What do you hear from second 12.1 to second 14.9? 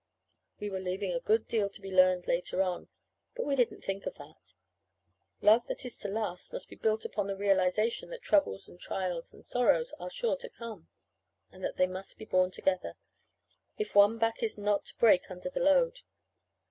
be borne together if one back is not